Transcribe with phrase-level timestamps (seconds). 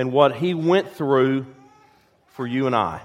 [0.00, 1.44] and what he went through
[2.28, 3.02] for you and I.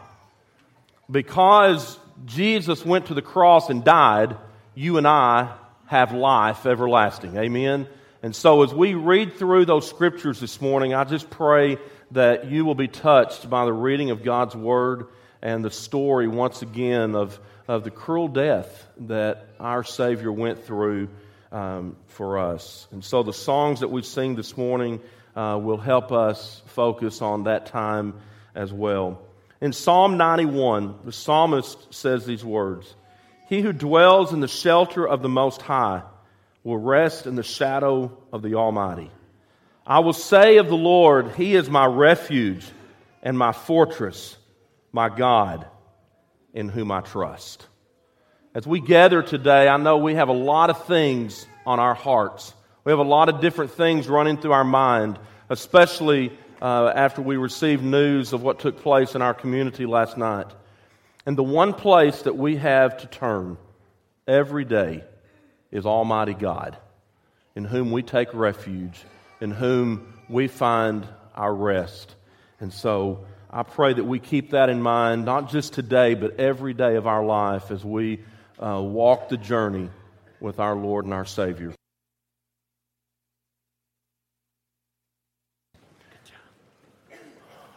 [1.12, 4.38] Because Jesus went to the cross and died,
[4.76, 7.36] you and I have life everlasting.
[7.36, 7.90] Amen.
[8.24, 11.80] And so as we read through those scriptures this morning, I just pray
[12.12, 15.08] that you will be touched by the reading of God's word
[15.42, 17.38] and the story once again of,
[17.68, 21.10] of the cruel death that our Savior went through
[21.52, 22.88] um, for us.
[22.94, 25.02] And so the songs that we sing this morning
[25.36, 28.16] uh, will help us focus on that time
[28.54, 29.22] as well.
[29.62, 32.94] In Psalm 91, the psalmist says these words
[33.48, 36.04] He who dwells in the shelter of the Most High
[36.64, 39.12] will rest in the shadow of the Almighty.
[39.86, 42.66] I will say of the Lord, He is my refuge
[43.22, 44.38] and my fortress,
[44.92, 45.68] my God,
[46.54, 47.68] in whom I trust.
[48.54, 52.54] As we gather today, I know we have a lot of things on our hearts.
[52.86, 55.18] We have a lot of different things running through our mind,
[55.50, 56.32] especially
[56.62, 60.46] uh, after we received news of what took place in our community last night.
[61.26, 63.58] And the one place that we have to turn
[64.28, 65.04] every day
[65.72, 66.78] is Almighty God,
[67.56, 69.02] in whom we take refuge,
[69.42, 72.14] in whom we find our rest.
[72.60, 76.76] And so I pray that we keep that in mind, not just today, but every
[76.76, 78.20] day of our life as we
[78.60, 79.90] uh, walk the journey
[80.40, 81.74] with our Lord and our Savior.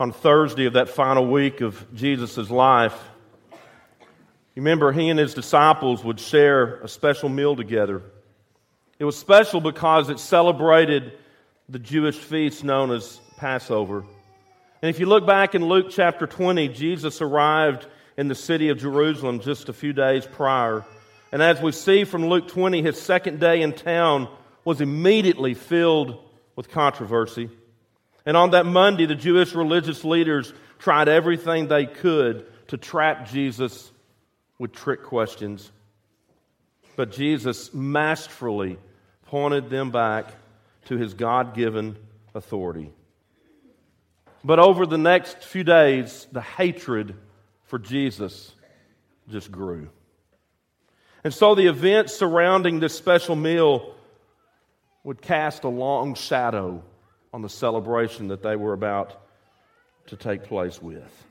[0.01, 2.97] On Thursday of that final week of Jesus' life,
[3.51, 8.03] you remember he and his disciples would share a special meal together.
[9.01, 11.19] It was special because it celebrated
[11.69, 14.05] the Jewish feast known as Passover.
[14.83, 18.79] And if you look back in Luke chapter 20, Jesus arrived in the city of
[18.79, 20.85] Jerusalem just a few days prior.
[21.33, 24.29] And as we see from Luke 20, his second day in town
[24.65, 26.23] was immediately filled
[26.55, 27.51] with controversy.
[28.29, 33.91] And on that Monday, the Jewish religious leaders tried everything they could to trap Jesus
[34.59, 35.73] with trick questions.
[36.95, 38.77] But Jesus masterfully
[39.29, 40.27] pointed them back
[40.89, 41.97] to his God given
[42.35, 42.93] authority.
[44.45, 47.15] But over the next few days, the hatred
[47.65, 48.53] for Jesus
[49.31, 49.89] just grew.
[51.25, 53.95] And so the events surrounding this special meal
[55.03, 56.83] would cast a long shadow
[57.33, 59.21] on the celebration that they were about
[60.07, 61.27] to take place with.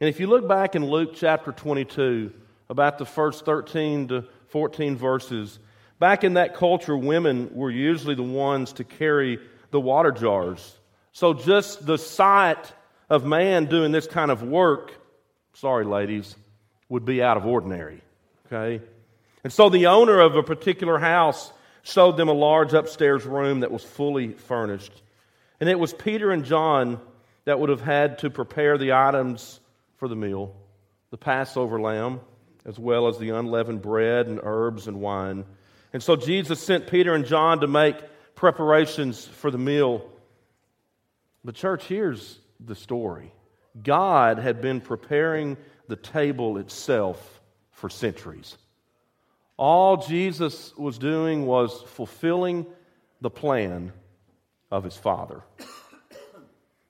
[0.00, 2.32] And if you look back in Luke chapter 22,
[2.68, 5.58] about the first 13 to 14 verses,
[5.98, 9.38] back in that culture, women were usually the ones to carry
[9.70, 10.76] the water jars.
[11.12, 12.72] So just the sight
[13.08, 14.94] of man doing this kind of work
[15.54, 16.34] sorry, ladies,
[16.88, 18.02] would be out of ordinary.
[18.46, 18.84] Okay?
[19.44, 21.52] And so the owner of a particular house
[21.82, 24.92] showed them a large upstairs room that was fully furnished.
[25.62, 27.00] And it was Peter and John
[27.44, 29.60] that would have had to prepare the items
[29.94, 30.56] for the meal
[31.12, 32.18] the Passover lamb,
[32.66, 35.44] as well as the unleavened bread and herbs and wine.
[35.92, 37.94] And so Jesus sent Peter and John to make
[38.34, 40.10] preparations for the meal.
[41.44, 43.32] The church hears the story.
[43.80, 45.56] God had been preparing
[45.86, 47.40] the table itself
[47.70, 48.58] for centuries.
[49.56, 52.66] All Jesus was doing was fulfilling
[53.20, 53.92] the plan
[54.72, 55.42] of his Father.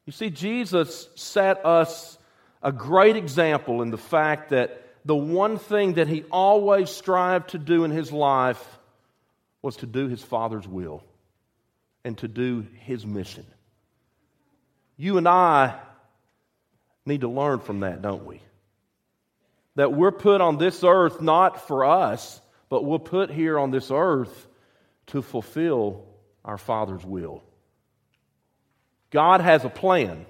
[0.07, 2.17] You see, Jesus set us
[2.63, 7.59] a great example in the fact that the one thing that he always strived to
[7.59, 8.65] do in his life
[9.61, 11.03] was to do his Father's will
[12.05, 13.45] and to do his mission.
[14.97, 15.79] You and I
[17.05, 18.41] need to learn from that, don't we?
[19.75, 23.91] That we're put on this earth not for us, but we're put here on this
[23.91, 24.47] earth
[25.09, 26.07] to fulfill
[26.45, 27.43] our Father's will.
[29.13, 30.27] God has a plan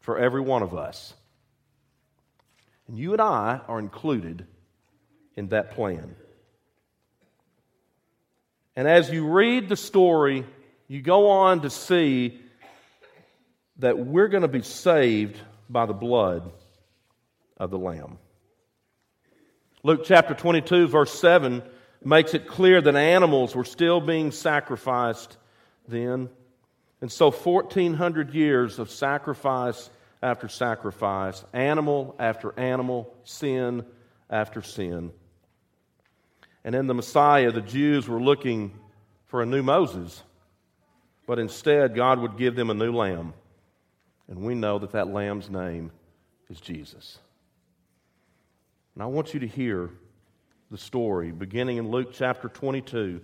[0.00, 1.14] for every one of us.
[2.88, 4.46] And you and I are included
[5.36, 6.16] in that plan.
[8.74, 10.44] And as you read the story,
[10.88, 12.40] you go on to see
[13.78, 15.38] that we're going to be saved
[15.68, 16.50] by the blood
[17.58, 18.18] of the Lamb.
[19.82, 21.62] Luke chapter 22, verse 7
[22.04, 25.36] makes it clear that animals were still being sacrificed
[25.86, 26.30] then.
[27.02, 29.90] And so, 1,400 years of sacrifice
[30.22, 33.84] after sacrifice, animal after animal, sin
[34.30, 35.10] after sin.
[36.64, 38.78] And in the Messiah, the Jews were looking
[39.26, 40.22] for a new Moses,
[41.26, 43.34] but instead, God would give them a new lamb.
[44.28, 45.90] And we know that that lamb's name
[46.48, 47.18] is Jesus.
[48.94, 49.90] And I want you to hear
[50.70, 53.20] the story beginning in Luke chapter 22,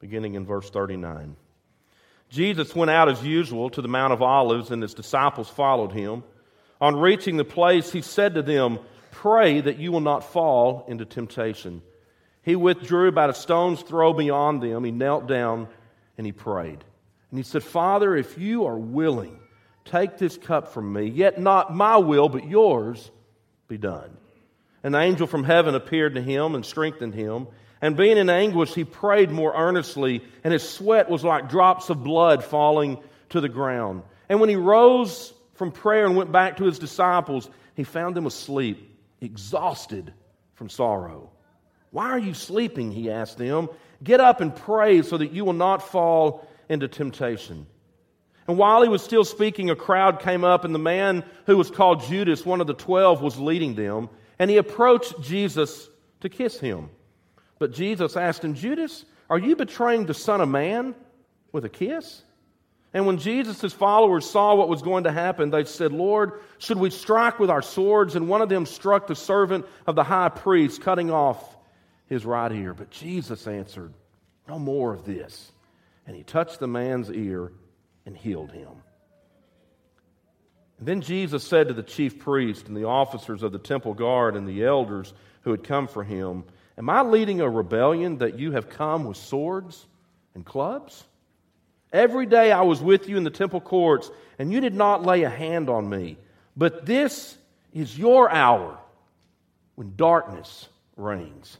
[0.00, 1.36] beginning in verse 39.
[2.28, 6.24] Jesus went out as usual to the Mount of Olives, and his disciples followed him.
[6.80, 8.78] On reaching the place, he said to them,
[9.10, 11.82] Pray that you will not fall into temptation.
[12.42, 14.84] He withdrew about a stone's throw beyond them.
[14.84, 15.68] He knelt down
[16.18, 16.84] and he prayed.
[17.30, 19.40] And he said, Father, if you are willing,
[19.84, 23.10] take this cup from me, yet not my will, but yours
[23.68, 24.16] be done.
[24.82, 27.48] An angel from heaven appeared to him and strengthened him.
[27.82, 32.02] And being in anguish, he prayed more earnestly, and his sweat was like drops of
[32.02, 32.98] blood falling
[33.30, 34.02] to the ground.
[34.28, 38.26] And when he rose from prayer and went back to his disciples, he found them
[38.26, 40.12] asleep, exhausted
[40.54, 41.30] from sorrow.
[41.90, 42.92] Why are you sleeping?
[42.92, 43.68] He asked them.
[44.02, 47.66] Get up and pray so that you will not fall into temptation.
[48.48, 51.70] And while he was still speaking, a crowd came up, and the man who was
[51.70, 54.08] called Judas, one of the twelve, was leading them.
[54.38, 55.88] And he approached Jesus
[56.20, 56.90] to kiss him.
[57.58, 60.94] But Jesus asked him, Judas, are you betraying the Son of Man
[61.52, 62.22] with a kiss?
[62.92, 66.90] And when Jesus' followers saw what was going to happen, they said, Lord, should we
[66.90, 68.16] strike with our swords?
[68.16, 71.56] And one of them struck the servant of the high priest, cutting off
[72.06, 72.72] his right ear.
[72.72, 73.92] But Jesus answered,
[74.48, 75.52] No more of this.
[76.06, 77.52] And he touched the man's ear
[78.06, 78.68] and healed him.
[80.78, 84.36] And then Jesus said to the chief priest and the officers of the temple guard
[84.36, 85.12] and the elders
[85.42, 86.44] who had come for him,
[86.78, 89.86] Am I leading a rebellion that you have come with swords
[90.34, 91.04] and clubs?
[91.92, 95.22] Every day I was with you in the temple courts, and you did not lay
[95.22, 96.18] a hand on me.
[96.56, 97.36] But this
[97.72, 98.78] is your hour
[99.76, 101.58] when darkness reigns.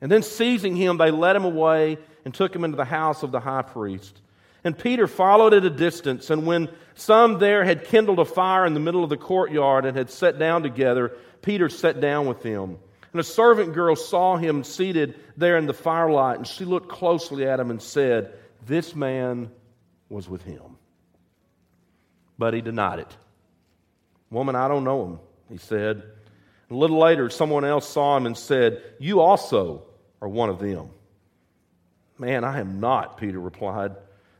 [0.00, 3.32] And then seizing him, they led him away and took him into the house of
[3.32, 4.20] the high priest.
[4.64, 8.74] And Peter followed at a distance, and when some there had kindled a fire in
[8.74, 11.12] the middle of the courtyard and had sat down together,
[11.42, 12.78] Peter sat down with them.
[13.12, 17.46] And a servant girl saw him seated there in the firelight, and she looked closely
[17.46, 18.34] at him and said,
[18.66, 19.50] This man
[20.08, 20.76] was with him.
[22.38, 23.16] But he denied it.
[24.30, 26.02] Woman, I don't know him, he said.
[26.70, 29.84] A little later, someone else saw him and said, You also
[30.20, 30.90] are one of them.
[32.18, 33.92] Man, I am not, Peter replied.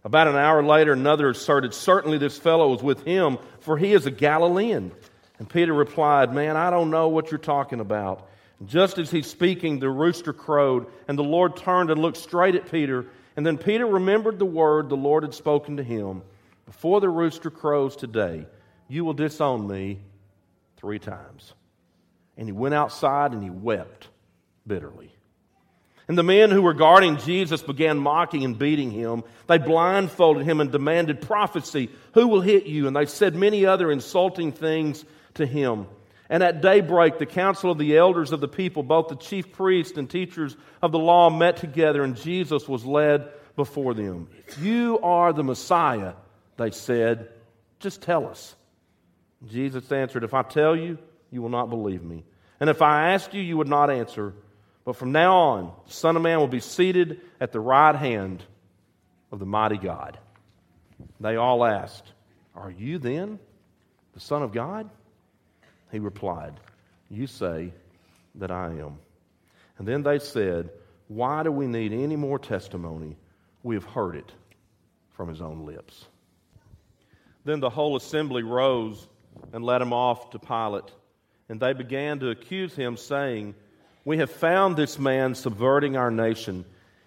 [0.04, 4.06] About an hour later, another asserted, Certainly this fellow was with him, for he is
[4.06, 4.92] a Galilean.
[5.38, 8.28] And Peter replied, Man, I don't know what you're talking about.
[8.66, 12.70] Just as he's speaking, the rooster crowed, and the Lord turned and looked straight at
[12.70, 13.06] Peter.
[13.36, 16.22] And then Peter remembered the word the Lord had spoken to him
[16.66, 18.46] Before the rooster crows today,
[18.88, 20.00] you will disown me
[20.76, 21.54] three times.
[22.36, 24.08] And he went outside and he wept
[24.66, 25.12] bitterly.
[26.08, 29.24] And the men who were guarding Jesus began mocking and beating him.
[29.46, 31.90] They blindfolded him and demanded prophecy.
[32.14, 32.86] Who will hit you?
[32.86, 35.04] And they said many other insulting things
[35.34, 35.86] to him.
[36.30, 39.96] And at daybreak, the council of the elders of the people, both the chief priests
[39.96, 44.28] and teachers of the law, met together, and Jesus was led before them.
[44.46, 46.12] If you are the Messiah,
[46.58, 47.28] they said,
[47.80, 48.54] just tell us.
[49.46, 50.98] Jesus answered, If I tell you,
[51.30, 52.24] you will not believe me.
[52.60, 54.34] And if I asked you, you would not answer.
[54.84, 58.42] But from now on, the Son of Man will be seated at the right hand
[59.30, 60.18] of the mighty God.
[61.20, 62.12] They all asked,
[62.54, 63.38] Are you then
[64.14, 64.90] the Son of God?
[65.90, 66.54] He replied,
[67.10, 67.72] You say
[68.36, 68.98] that I am.
[69.78, 70.70] And then they said,
[71.08, 73.16] Why do we need any more testimony?
[73.62, 74.32] We have heard it
[75.10, 76.06] from his own lips.
[77.44, 79.06] Then the whole assembly rose
[79.52, 80.90] and led him off to Pilate.
[81.48, 83.54] And they began to accuse him, saying,
[84.04, 86.64] We have found this man subverting our nation.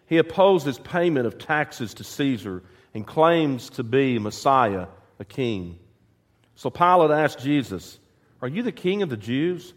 [0.07, 4.87] He opposes payment of taxes to Caesar and claims to be Messiah,
[5.19, 5.79] a king.
[6.55, 7.97] So Pilate asked Jesus,
[8.41, 9.73] are you the king of the Jews?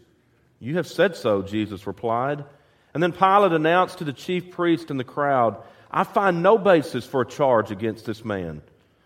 [0.59, 2.45] You have said so, Jesus replied.
[2.93, 7.05] And then Pilate announced to the chief priest and the crowd, I find no basis
[7.05, 8.61] for a charge against this man.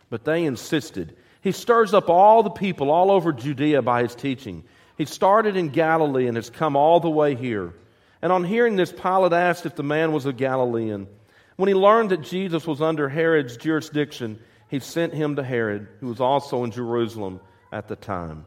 [0.09, 1.15] But they insisted.
[1.41, 4.63] He stirs up all the people all over Judea by his teaching.
[4.97, 7.73] He started in Galilee and has come all the way here.
[8.21, 11.07] And on hearing this, Pilate asked if the man was a Galilean.
[11.55, 14.39] When he learned that Jesus was under Herod's jurisdiction,
[14.69, 17.39] he sent him to Herod, who was also in Jerusalem
[17.71, 18.45] at the time.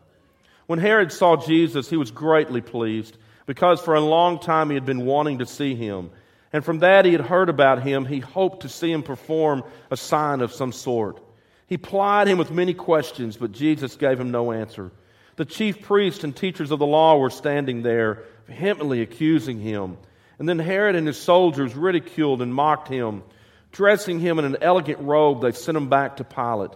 [0.66, 3.16] When Herod saw Jesus, he was greatly pleased
[3.46, 6.10] because for a long time he had been wanting to see him.
[6.52, 9.96] And from that he had heard about him, he hoped to see him perform a
[9.96, 11.20] sign of some sort.
[11.66, 14.92] He plied him with many questions, but Jesus gave him no answer.
[15.36, 19.96] The chief priests and teachers of the law were standing there, vehemently accusing him.
[20.38, 23.22] And then Herod and his soldiers ridiculed and mocked him.
[23.70, 26.72] Dressing him in an elegant robe, they sent him back to Pilate.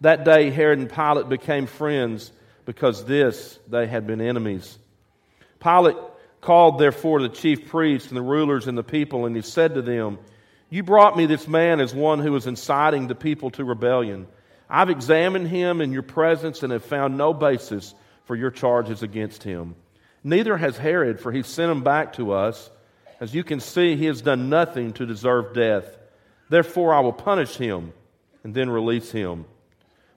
[0.00, 2.32] That day, Herod and Pilate became friends
[2.70, 4.78] because this they had been enemies.
[5.58, 5.96] Pilate
[6.40, 9.82] called therefore the chief priests and the rulers and the people, and he said to
[9.82, 10.20] them,
[10.68, 14.28] You brought me this man as one who is inciting the people to rebellion.
[14.68, 17.92] I've examined him in your presence and have found no basis
[18.26, 19.74] for your charges against him.
[20.22, 22.70] Neither has Herod, for he sent him back to us.
[23.18, 25.98] As you can see, he has done nothing to deserve death.
[26.48, 27.92] Therefore, I will punish him
[28.44, 29.46] and then release him.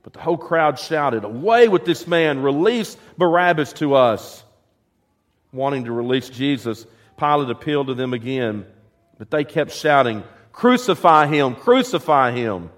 [0.04, 2.44] But the whole crowd shouted, Away with this man!
[2.44, 4.44] Release Barabbas to us!
[5.52, 6.86] Wanting to release Jesus,
[7.18, 8.66] Pilate appealed to them again,
[9.18, 11.56] but they kept shouting, Crucify him!
[11.56, 12.70] Crucify him!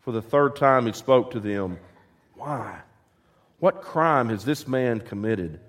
[0.00, 1.78] For the third time he spoke to them,
[2.34, 2.80] Why?
[3.60, 5.60] What crime has this man committed?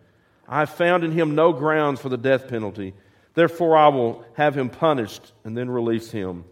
[0.47, 2.93] I have found in him no grounds for the death penalty.
[3.33, 6.45] Therefore, I will have him punished and then release him.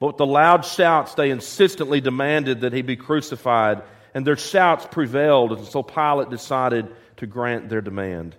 [0.00, 3.82] But with the loud shouts, they insistently demanded that he be crucified,
[4.14, 6.88] and their shouts prevailed, and so Pilate decided
[7.18, 8.34] to grant their demand.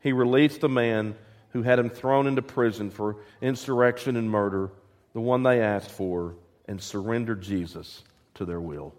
[0.00, 1.16] He released the man
[1.50, 4.70] who had him thrown into prison for insurrection and murder,
[5.14, 6.34] the one they asked for,
[6.68, 8.04] and surrendered Jesus
[8.34, 8.94] to their will.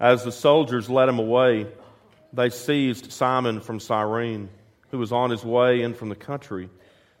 [0.00, 1.68] As the soldiers led him away,
[2.32, 4.48] they seized Simon from Cyrene,
[4.90, 6.68] who was on his way in from the country,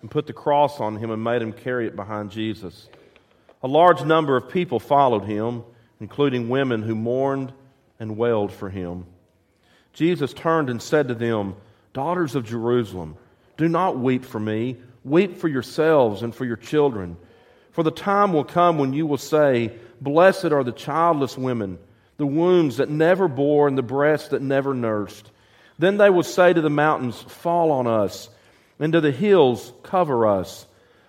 [0.06, 2.88] and put the cross on him and made him carry it behind Jesus.
[3.64, 5.64] A large number of people followed him,
[5.98, 7.52] including women who mourned
[7.98, 9.04] and wailed for him.
[9.94, 11.56] Jesus turned and said to them,
[11.92, 13.16] Daughters of Jerusalem,
[13.56, 17.16] do not weep for me, weep for yourselves and for your children.
[17.72, 21.80] For the time will come when you will say, Blessed are the childless women
[22.16, 25.32] the wombs that never bore and the breasts that never nursed.
[25.80, 28.28] Then they will say to the mountains, Fall on us,
[28.78, 30.66] and do the hills, Cover us.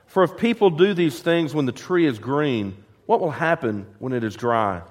[0.07, 4.13] For if people do these things when the tree is green, what will happen when
[4.13, 4.81] it is dry?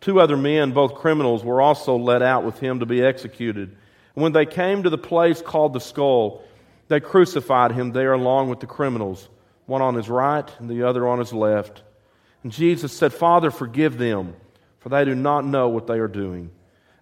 [0.00, 3.76] Two other men, both criminals, were also led out with him to be executed.
[4.14, 6.42] And when they came to the place called the skull,
[6.88, 9.28] they crucified him there along with the criminals,
[9.66, 11.82] one on his right and the other on his left.
[12.42, 14.34] And Jesus said, Father, forgive them
[14.86, 16.48] for they do not know what they are doing.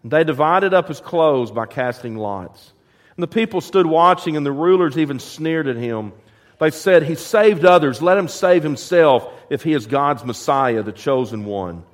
[0.02, 2.72] And they divided up his clothes by casting lots.
[3.16, 6.12] And the people stood watching, and the rulers even sneered at him.
[6.58, 8.02] They said, He saved others.
[8.02, 11.84] Let him save himself if he is God's Messiah, the chosen one.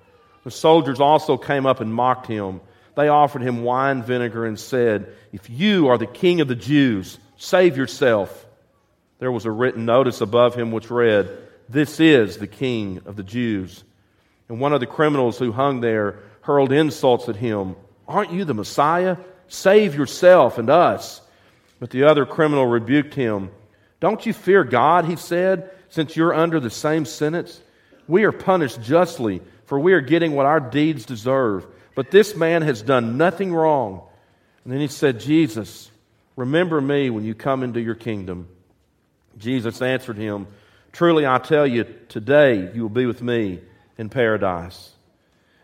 [0.45, 2.61] The soldiers also came up and mocked him.
[2.97, 7.19] They offered him wine vinegar and said, If you are the king of the Jews,
[7.37, 8.47] save yourself.
[9.19, 11.29] There was a written notice above him which read,
[11.69, 13.85] This is the king of the Jews.
[14.49, 17.77] And one of the criminals who hung there hurled insults at him.
[18.09, 19.19] Aren't you the Messiah?
[19.51, 21.21] Save yourself and us.
[21.81, 23.51] But the other criminal rebuked him.
[23.99, 27.61] Don't you fear God, he said, since you're under the same sentence?
[28.07, 31.67] We are punished justly, for we are getting what our deeds deserve.
[31.97, 34.03] But this man has done nothing wrong.
[34.65, 35.91] And then he said, Jesus,
[36.37, 38.49] remember me when you come into your kingdom.
[39.37, 40.47] Jesus answered him,
[40.93, 43.61] Truly I tell you, today you will be with me
[43.99, 44.93] in paradise.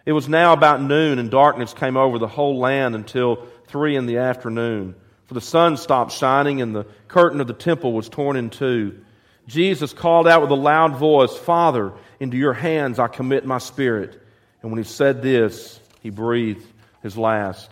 [0.05, 4.07] It was now about noon, and darkness came over the whole land until three in
[4.07, 4.95] the afternoon.
[5.27, 9.01] For the sun stopped shining, and the curtain of the temple was torn in two.
[9.47, 14.21] Jesus called out with a loud voice, Father, into your hands I commit my spirit.
[14.63, 16.67] And when he said this, he breathed
[17.03, 17.71] his last.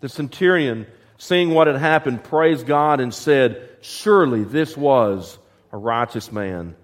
[0.00, 0.86] The centurion,
[1.18, 5.38] seeing what had happened, praised God and said, Surely this was
[5.72, 6.74] a righteous man.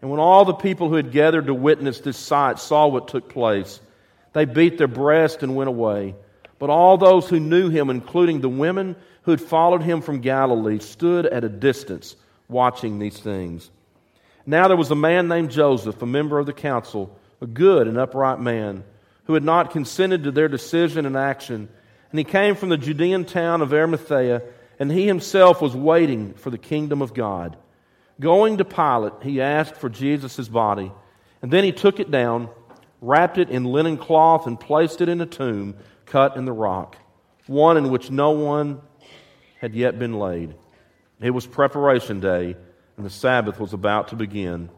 [0.00, 3.28] And when all the people who had gathered to witness this sight saw what took
[3.28, 3.80] place,
[4.34, 6.14] they beat their breast and went away.
[6.64, 10.78] But all those who knew him, including the women who had followed him from Galilee,
[10.78, 12.16] stood at a distance
[12.48, 13.70] watching these things.
[14.46, 17.98] Now there was a man named Joseph, a member of the council, a good and
[17.98, 18.82] upright man,
[19.24, 21.68] who had not consented to their decision and action.
[22.10, 24.40] And he came from the Judean town of Arimathea,
[24.78, 27.58] and he himself was waiting for the kingdom of God.
[28.18, 30.90] Going to Pilate, he asked for Jesus' body,
[31.42, 32.48] and then he took it down,
[33.02, 35.76] wrapped it in linen cloth, and placed it in a tomb
[36.06, 36.96] cut in the rock,
[37.46, 38.80] one in which no one
[39.60, 40.54] had yet been laid.
[41.20, 42.56] It was preparation day,
[42.96, 44.68] and the Sabbath was about to begin.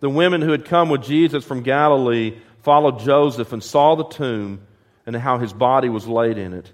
[0.00, 4.66] The women who had come with Jesus from Galilee followed Joseph and saw the tomb
[5.06, 6.72] and how his body was laid in it.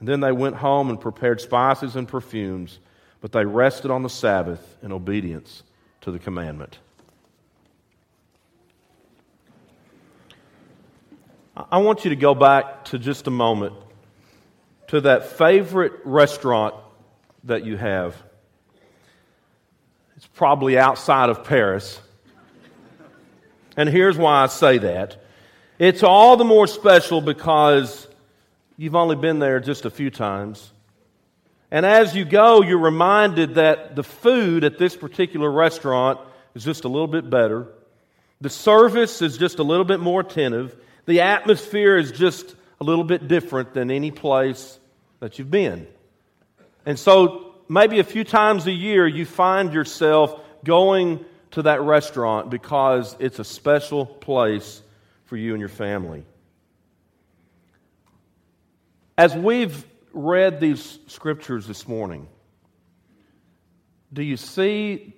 [0.00, 2.80] And then they went home and prepared spices and perfumes
[3.20, 5.62] but they rested on the Sabbath in obedience
[6.00, 6.78] to the commandment.
[11.70, 13.74] I want you to go back to just a moment
[14.88, 16.74] to that favorite restaurant
[17.44, 18.16] that you have.
[20.16, 22.00] It's probably outside of Paris.
[23.76, 25.22] And here's why I say that
[25.78, 28.06] it's all the more special because
[28.76, 30.70] you've only been there just a few times
[31.70, 36.18] And as you go, you're reminded that the food at this particular restaurant
[36.54, 37.68] is just a little bit better.
[38.40, 40.74] The service is just a little bit more attentive.
[41.10, 44.78] The atmosphere is just a little bit different than any place
[45.18, 45.88] that you've been.
[46.86, 52.48] And so, maybe a few times a year, you find yourself going to that restaurant
[52.48, 54.82] because it's a special place
[55.24, 56.24] for you and your family.
[59.18, 62.28] As we've read these scriptures this morning,
[64.12, 65.12] do you see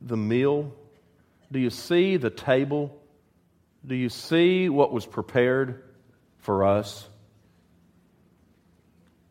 [0.00, 0.74] the meal?
[1.52, 2.97] Do you see the table?
[3.88, 5.82] Do you see what was prepared
[6.40, 7.08] for us?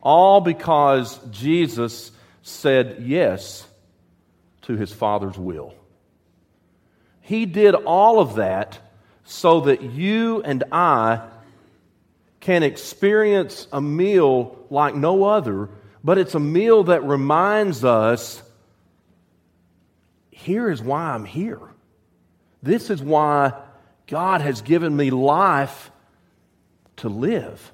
[0.02, 2.12] All because Jesus
[2.42, 3.68] said yes
[4.64, 5.76] to his Father's will.
[7.22, 8.80] He did all of that
[9.26, 11.22] so that you and I
[12.40, 15.70] can experience a meal like no other,
[16.04, 18.42] but it's a meal that reminds us
[20.32, 21.60] here is why I'm here.
[22.64, 23.54] This is why
[24.08, 25.92] God has given me life
[26.98, 27.72] to live.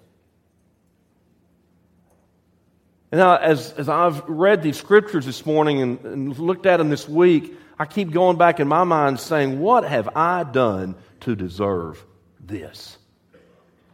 [3.12, 6.90] And now, as, as I've read these scriptures this morning and, and looked at them
[6.90, 11.36] this week, I keep going back in my mind saying, What have I done to
[11.36, 12.04] deserve
[12.40, 12.98] this?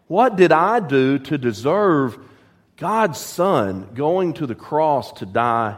[0.08, 2.18] What did I do to deserve
[2.78, 5.78] God's Son going to the cross to die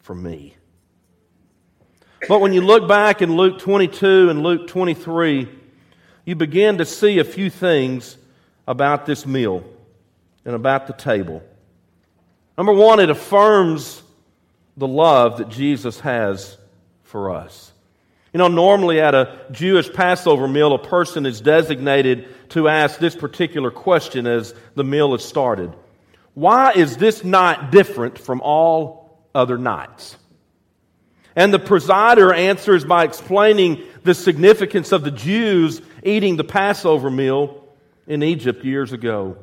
[0.00, 0.54] for me?
[2.28, 5.48] But when you look back in Luke 22 and Luke 23,
[6.24, 8.16] you begin to see a few things
[8.66, 9.64] about this meal
[10.44, 11.42] and about the table.
[12.56, 14.02] Number one, it affirms
[14.76, 16.56] the love that Jesus has
[17.02, 17.72] for us.
[18.32, 23.14] You know, normally at a Jewish Passover meal, a person is designated to ask this
[23.14, 25.74] particular question as the meal is started
[26.34, 30.16] Why is this night different from all other nights?
[31.34, 37.66] And the presider answers by explaining the significance of the Jews eating the Passover meal
[38.06, 39.36] in Egypt years ago.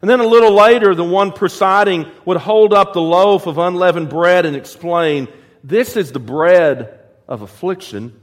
[0.00, 4.10] And then a little later, the one presiding would hold up the loaf of unleavened
[4.10, 5.28] bread and explain,
[5.64, 8.18] This is the bread of affliction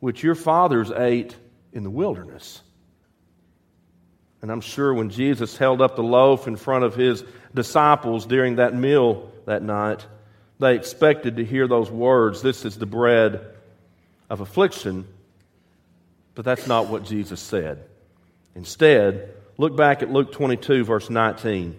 [0.00, 1.36] which your fathers ate
[1.72, 2.60] in the wilderness.
[4.42, 8.56] And I'm sure when Jesus held up the loaf in front of his disciples during
[8.56, 10.04] that meal that night,
[10.58, 13.46] they expected to hear those words This is the bread
[14.28, 15.06] of affliction.
[16.34, 17.84] But that's not what Jesus said.
[18.54, 21.78] Instead, look back at Luke 22, verse 19.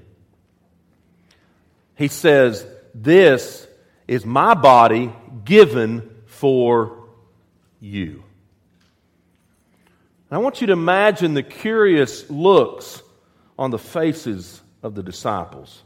[1.95, 3.67] He says, This
[4.07, 5.13] is my body
[5.45, 7.07] given for
[7.79, 8.23] you.
[10.33, 13.03] I want you to imagine the curious looks
[13.59, 15.83] on the faces of the disciples.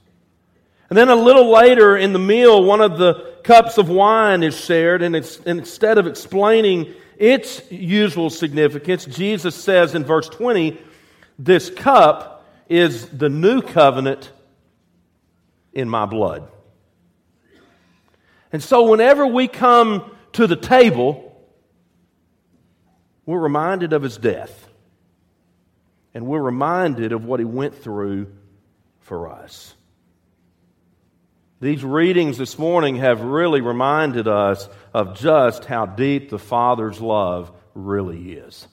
[0.90, 4.58] And then a little later in the meal, one of the cups of wine is
[4.58, 10.80] shared, and, and instead of explaining its usual significance, Jesus says in verse 20,
[11.40, 14.32] This cup is the new covenant
[15.74, 16.50] in my blood.
[18.52, 21.24] And so, whenever we come to the table,
[23.26, 24.70] we're reminded of his death.
[26.14, 28.34] And we're reminded of what he went through
[29.02, 29.76] for us.
[31.60, 37.52] These readings this morning have really reminded us of just how deep the Father's love
[37.74, 38.68] really is.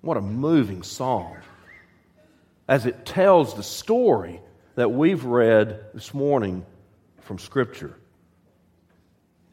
[0.00, 1.36] What a moving song
[2.68, 4.40] as it tells the story
[4.74, 6.66] that we've read this morning
[7.20, 7.96] from Scripture.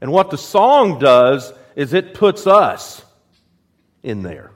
[0.01, 3.03] And what the song does is it puts us
[4.01, 4.51] in there.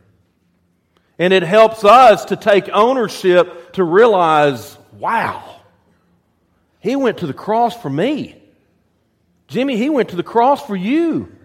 [1.20, 5.59] And it helps us to take ownership to realize, wow,
[6.80, 8.36] he went to the cross for me.
[9.48, 11.36] Jimmy, he went to the cross for you.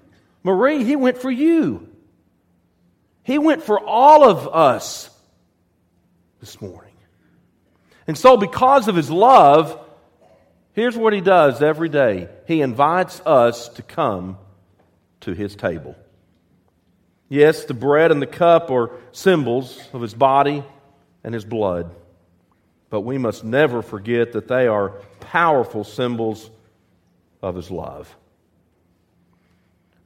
[0.43, 1.89] Marie, he went for you.
[3.23, 5.11] He went for all of us
[6.41, 6.93] this morning.
[8.07, 9.81] And so, because of his love,
[10.75, 14.37] here's what he does every day he invites us to come
[15.21, 15.97] to his table.
[17.31, 20.63] Yes, the bread and the cup are symbols of his body
[21.25, 21.91] and his blood,
[22.91, 25.01] but we must never forget that they are
[25.35, 26.49] powerful symbols
[27.43, 28.15] of his love.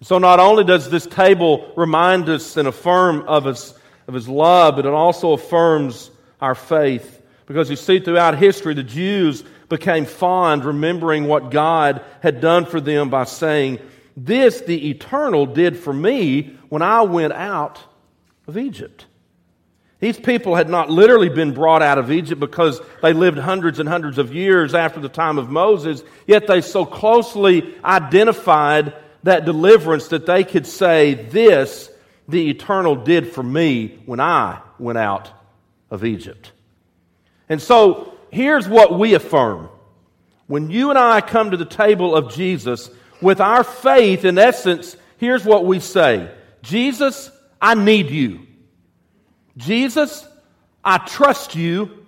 [0.00, 3.74] So, not only does this table remind us and affirm of his,
[4.06, 6.10] of his love, but it also affirms
[6.40, 7.20] our faith.
[7.44, 12.80] Because you see, throughout history, the Jews became fond remembering what God had done for
[12.80, 13.80] them by saying,
[14.16, 17.84] this the eternal did for me when I went out
[18.46, 19.04] of Egypt.
[20.00, 23.88] These people had not literally been brought out of Egypt because they lived hundreds and
[23.88, 30.08] hundreds of years after the time of Moses, yet they so closely identified that deliverance
[30.08, 31.90] that they could say, This
[32.28, 35.30] the eternal did for me when I went out
[35.90, 36.52] of Egypt.
[37.48, 39.68] And so here's what we affirm.
[40.46, 44.96] When you and I come to the table of Jesus with our faith, in essence,
[45.16, 46.30] here's what we say
[46.62, 47.30] Jesus,
[47.60, 48.47] I need you.
[49.58, 50.26] Jesus,
[50.84, 52.06] I trust you.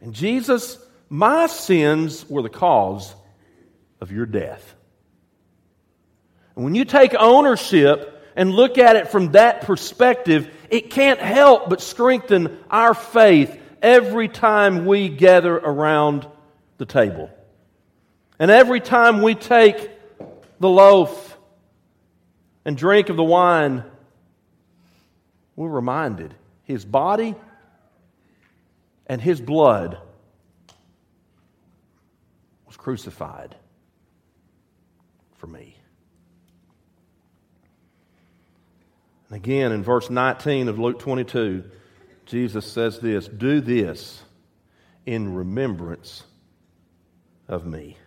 [0.00, 0.78] And Jesus,
[1.10, 3.14] my sins were the cause
[4.00, 4.74] of your death.
[6.54, 11.68] And when you take ownership and look at it from that perspective, it can't help
[11.68, 16.26] but strengthen our faith every time we gather around
[16.78, 17.30] the table.
[18.38, 19.90] And every time we take
[20.60, 21.36] the loaf
[22.64, 23.84] and drink of the wine,
[25.56, 27.34] we're reminded his body
[29.06, 29.98] and his blood
[32.66, 33.54] was crucified
[35.36, 35.76] for me.
[39.28, 41.64] And again, in verse 19 of Luke 22,
[42.26, 44.22] Jesus says this Do this
[45.06, 46.24] in remembrance
[47.46, 47.98] of me.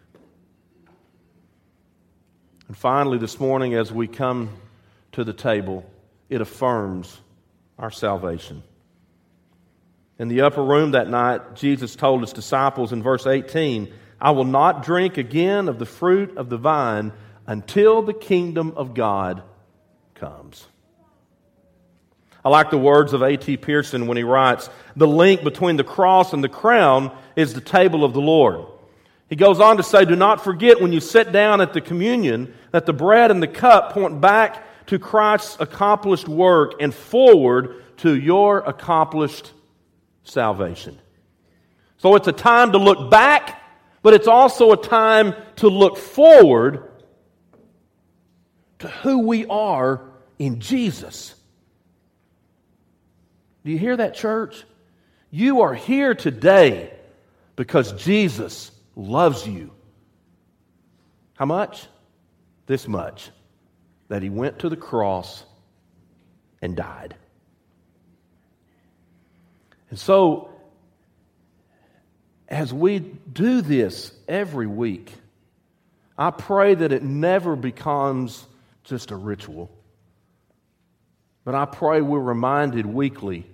[2.68, 4.50] And finally, this morning, as we come
[5.14, 5.90] to the table,
[6.30, 7.20] it affirms
[7.78, 8.64] our salvation.
[10.20, 14.46] In the upper room that night, Jesus told his disciples in verse 18, I will
[14.46, 17.14] not drink again of the fruit of the vine
[17.46, 19.44] until the kingdom of God
[20.16, 20.66] comes.
[22.44, 23.58] I like the words of A.T.
[23.58, 28.04] Pierson when he writes, The link between the cross and the crown is the table
[28.04, 28.66] of the Lord.
[29.30, 32.54] He goes on to say, Do not forget when you sit down at the communion
[32.72, 38.16] that the bread and the cup point back to Christ's accomplished work and forward to
[38.16, 39.52] your accomplished
[40.24, 40.98] salvation.
[41.98, 43.62] So it's a time to look back,
[44.02, 46.92] but it's also a time to look forward
[48.80, 50.02] to who we are
[50.38, 51.34] in Jesus.
[53.66, 54.64] Do you hear that, church?
[55.32, 56.94] You are here today
[57.56, 59.72] because Jesus loves you.
[61.34, 61.88] How much?
[62.68, 63.32] This much
[64.10, 65.44] that he went to the cross
[66.62, 67.16] and died.
[69.90, 70.50] And so,
[72.48, 75.14] as we do this every week,
[76.18, 78.46] I pray that it never becomes
[78.84, 79.70] just a ritual.
[81.44, 83.46] But I pray we're reminded weekly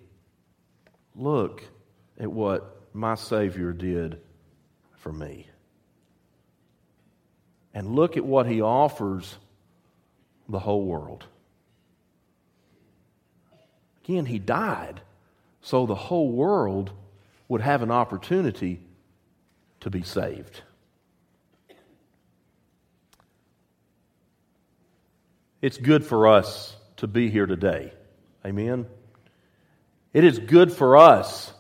[1.16, 1.64] look
[2.20, 4.20] at what my Savior did
[4.98, 5.48] for me.
[7.74, 9.36] And look at what he offers
[10.50, 11.26] the whole world.
[14.04, 15.02] Again, he died
[15.62, 16.92] so the whole world
[17.48, 18.82] would have an opportunity
[19.80, 20.62] to be saved.
[25.62, 27.94] It's good for us to be here today.
[28.46, 28.86] Amen.
[30.12, 31.54] It is good for us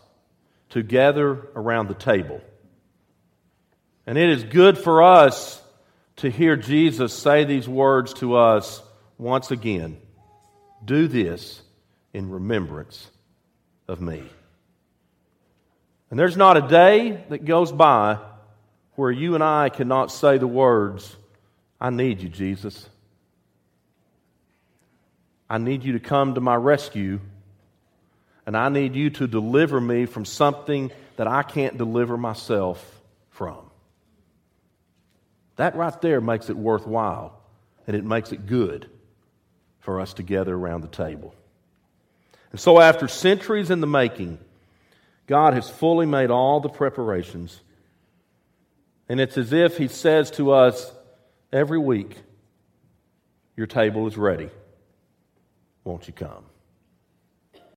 [0.71, 2.41] to gather around the table.
[4.05, 5.62] And it is good for us
[6.17, 8.81] to hear Jesus say these words to us
[9.17, 9.97] once again
[10.83, 11.61] Do this
[12.13, 13.09] in remembrance
[13.87, 14.23] of me.
[16.09, 18.19] And there's not a day that goes by
[18.95, 21.15] where you and I cannot say the words,
[21.81, 22.87] I need you, Jesus.
[25.49, 27.19] I need you to come to my rescue,
[28.45, 33.62] and I need you to deliver me from something that I can't deliver myself from.
[35.55, 37.39] That right there makes it worthwhile
[37.85, 38.89] and it makes it good
[39.79, 41.35] for us to gather around the table.
[42.51, 44.39] And so, after centuries in the making,
[45.27, 47.59] God has fully made all the preparations.
[49.09, 50.91] And it's as if He says to us
[51.51, 52.15] every week,
[53.57, 54.49] Your table is ready.
[55.83, 56.45] Won't you come?